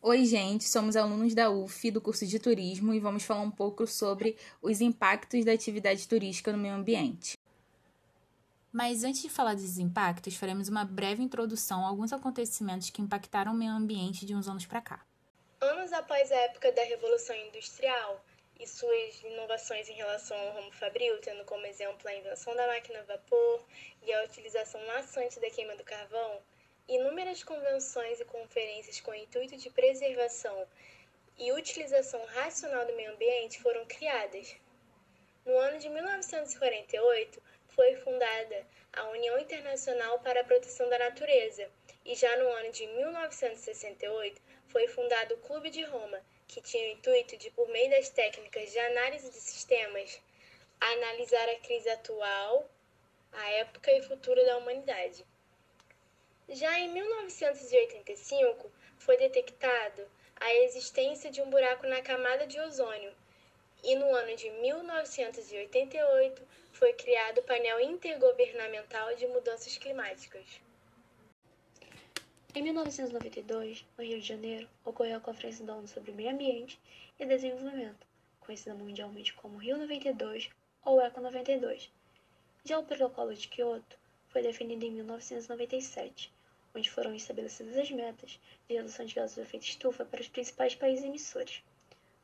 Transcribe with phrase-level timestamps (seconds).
[0.00, 3.84] Oi, gente, somos alunos da UF do curso de turismo e vamos falar um pouco
[3.84, 7.36] sobre os impactos da atividade turística no meio ambiente.
[8.72, 13.50] Mas antes de falar desses impactos, faremos uma breve introdução a alguns acontecimentos que impactaram
[13.52, 15.04] o meio ambiente de uns anos para cá.
[15.60, 18.24] Anos após a época da Revolução Industrial
[18.60, 23.00] e suas inovações em relação ao ramo fabril, tendo como exemplo a invenção da máquina
[23.00, 23.64] a vapor
[24.04, 26.40] e a utilização maçante da queima do carvão,
[26.88, 30.66] Inúmeras convenções e conferências com o intuito de preservação
[31.36, 34.56] e utilização racional do meio ambiente foram criadas.
[35.44, 41.70] No ano de 1948, foi fundada a União Internacional para a Proteção da Natureza,
[42.06, 46.92] e já no ano de 1968 foi fundado o Clube de Roma, que tinha o
[46.92, 50.18] intuito de, por meio das técnicas de análise de sistemas,
[50.80, 52.66] analisar a crise atual,
[53.30, 55.22] a época e futuro da humanidade.
[56.58, 60.02] Já em 1985, foi detectado
[60.34, 63.14] a existência de um buraco na camada de ozônio,
[63.84, 66.42] e no ano de 1988
[66.72, 70.60] foi criado o painel intergovernamental de mudanças climáticas.
[72.52, 76.76] Em 1992, no Rio de Janeiro, ocorreu a Conferência da ONU sobre Meio Ambiente
[77.20, 78.04] e Desenvolvimento,
[78.40, 80.50] conhecida mundialmente como Rio 92
[80.84, 81.88] ou Eco 92.
[82.64, 86.36] Já o Protocolo de Kyoto foi definido em 1997
[86.78, 90.76] onde foram estabelecidas as metas de redução de gases de efeito estufa para os principais
[90.76, 91.60] países emissores.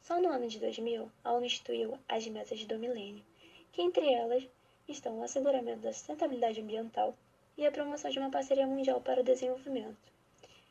[0.01, 3.25] Só no ano de 2000, a ONU instituiu as metas do milênio,
[3.73, 4.47] que entre elas
[4.87, 7.17] estão o asseguramento da sustentabilidade ambiental
[7.59, 9.97] e a promoção de uma parceria mundial para o desenvolvimento.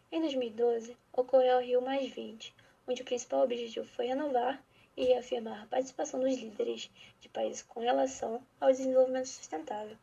[0.09, 2.53] Em 2012, ocorreu o Rio Mais 20,
[2.87, 4.63] onde o principal objetivo foi renovar
[4.95, 6.89] e reafirmar a participação dos líderes
[7.19, 9.97] de países com relação ao desenvolvimento sustentável.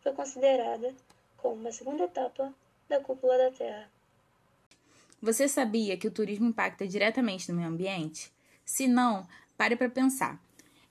[0.00, 0.94] Foi considerada
[1.36, 2.54] como uma segunda etapa
[2.88, 3.90] da cúpula da Terra.
[5.20, 8.32] Você sabia que o turismo impacta diretamente no meio ambiente?
[8.64, 10.40] Se não, pare para pensar.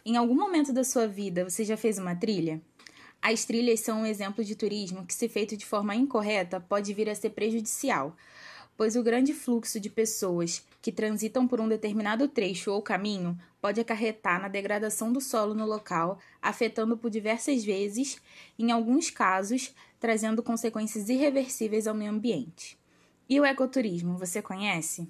[0.06, 2.62] Em algum momento da sua vida você já fez uma trilha?
[3.22, 7.10] As trilhas são um exemplo de turismo que, se feito de forma incorreta, pode vir
[7.10, 8.16] a ser prejudicial,
[8.78, 13.82] pois o grande fluxo de pessoas que transitam por um determinado trecho ou caminho pode
[13.82, 18.22] acarretar na degradação do solo no local, afetando por diversas vezes,
[18.58, 22.78] em alguns casos, trazendo consequências irreversíveis ao meio ambiente.
[23.28, 25.10] E o ecoturismo, você conhece?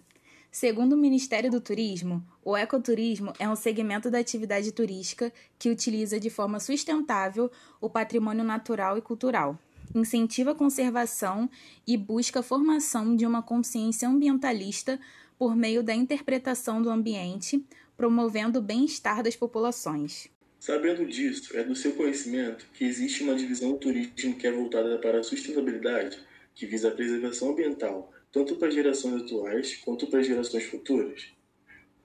[0.50, 6.20] Segundo o Ministério do Turismo, o ecoturismo é um segmento da atividade turística que utiliza
[6.20, 9.60] de forma sustentável o patrimônio natural e cultural,
[9.96, 11.50] incentiva a conservação
[11.86, 15.00] e busca a formação de uma consciência ambientalista
[15.38, 17.64] por meio da interpretação do ambiente,
[17.96, 20.30] promovendo o bem-estar das populações.
[20.60, 24.98] Sabendo disso, é do seu conhecimento que existe uma divisão do turismo que é voltada
[24.98, 26.20] para a sustentabilidade,
[26.56, 31.37] que visa a preservação ambiental, tanto para gerações atuais quanto para gerações futuras.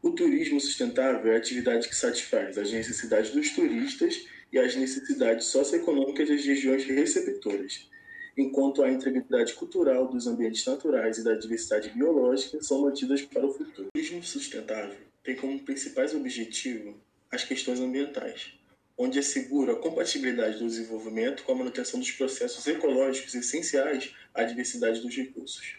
[0.02, 5.46] O turismo sustentável é a atividade que satisfaz as necessidades dos turistas e as necessidades
[5.46, 7.88] socioeconômicas das regiões receptoras,
[8.36, 13.52] enquanto a integridade cultural dos ambientes naturais e da diversidade biológica são mantidas para o
[13.52, 13.86] futuro.
[13.86, 16.96] O turismo sustentável tem como principais objetivos
[17.30, 18.54] as questões ambientais,
[18.98, 25.00] onde assegura a compatibilidade do desenvolvimento com a manutenção dos processos ecológicos essenciais à diversidade
[25.00, 25.76] dos recursos.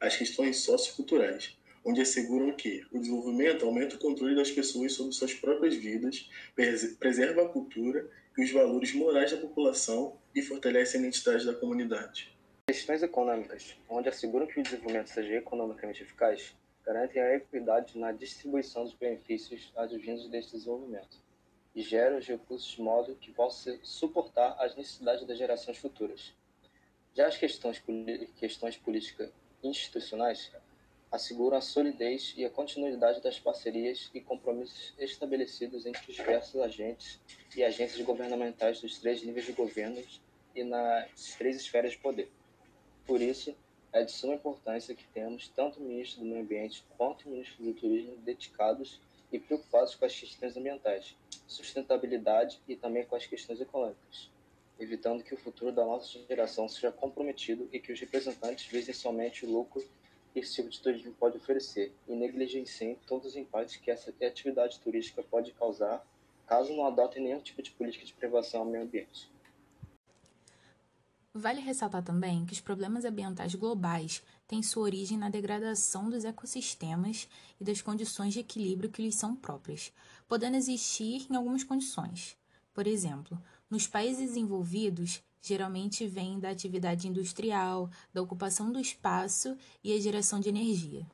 [0.00, 5.34] As questões socioculturais, onde asseguram que o desenvolvimento aumenta o controle das pessoas sobre suas
[5.34, 6.28] próprias vidas,
[6.98, 12.36] preserva a cultura e os valores morais da população e fortalece a identidade da comunidade.
[12.66, 16.54] Questões econômicas, onde asseguram que o desenvolvimento seja economicamente eficaz,
[16.84, 21.18] garantem a equidade na distribuição dos benefícios advindos deste desenvolvimento
[21.74, 26.32] e geram os recursos de modo que possam suportar as necessidades das gerações futuras.
[27.14, 27.82] Já as questões,
[28.36, 29.30] questões políticas
[29.62, 30.50] institucionais
[31.10, 37.20] asseguram a solidez e a continuidade das parcerias e compromissos estabelecidos entre os diversos agentes
[37.56, 40.02] e agências governamentais dos três níveis de governo
[40.54, 42.30] e nas três esferas de poder.
[43.06, 43.54] Por isso,
[43.92, 47.64] é de suma importância que temos tanto o ministro do Meio Ambiente quanto o ministro
[47.64, 49.00] do Turismo dedicados
[49.32, 51.16] e preocupados com as questões ambientais,
[51.46, 54.30] sustentabilidade e também com as questões econômicas,
[54.78, 59.44] evitando que o futuro da nossa geração seja comprometido e que os representantes visem somente
[59.44, 59.84] o lucro
[60.34, 65.22] esse tipo de turismo pode oferecer e negligenciem todos os impactos que essa atividade turística
[65.22, 66.06] pode causar
[66.46, 69.30] caso não adotem nenhum tipo de política de privação ao meio ambiente.
[71.32, 77.28] Vale ressaltar também que os problemas ambientais globais têm sua origem na degradação dos ecossistemas
[77.60, 79.92] e das condições de equilíbrio que lhes são próprias,
[80.26, 82.36] podendo existir em algumas condições.
[82.74, 83.40] Por exemplo,
[83.70, 90.40] nos países desenvolvidos, geralmente vem da atividade industrial, da ocupação do espaço e a geração
[90.40, 91.06] de energia.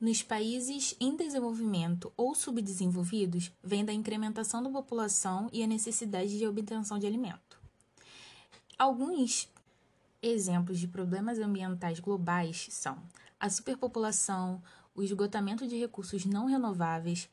[0.00, 6.46] Nos países em desenvolvimento ou subdesenvolvidos, vem da incrementação da população e a necessidade de
[6.46, 7.58] obtenção de alimento.
[8.78, 9.48] Alguns
[10.22, 13.02] exemplos de problemas ambientais globais são
[13.40, 14.62] a superpopulação,
[14.94, 17.28] o esgotamento de recursos não renováveis,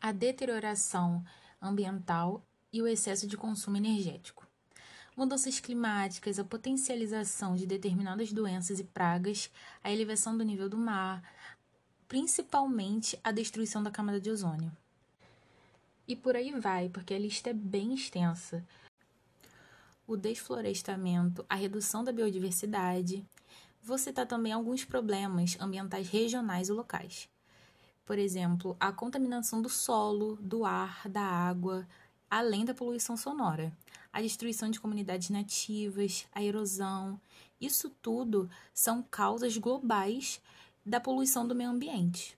[0.00, 1.24] a deterioração
[1.60, 2.42] ambiental
[2.72, 4.45] e o excesso de consumo energético.
[5.16, 9.50] Mudanças climáticas, a potencialização de determinadas doenças e pragas,
[9.82, 11.22] a elevação do nível do mar,
[12.06, 14.70] principalmente a destruição da camada de ozônio.
[16.06, 18.62] E por aí vai, porque a lista é bem extensa.
[20.06, 23.24] O desflorestamento, a redução da biodiversidade.
[23.82, 27.26] Vou citar também alguns problemas ambientais regionais e locais.
[28.04, 31.88] Por exemplo, a contaminação do solo, do ar, da água,
[32.36, 33.72] além da poluição sonora,
[34.12, 37.18] a destruição de comunidades nativas, a erosão.
[37.58, 40.38] Isso tudo são causas globais
[40.84, 42.36] da poluição do meio ambiente.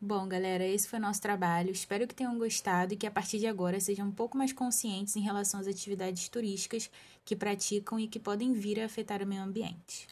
[0.00, 1.72] Bom, galera, esse foi nosso trabalho.
[1.72, 5.16] Espero que tenham gostado e que a partir de agora sejam um pouco mais conscientes
[5.16, 6.88] em relação às atividades turísticas
[7.24, 10.06] que praticam e que podem vir a afetar o meio ambiente.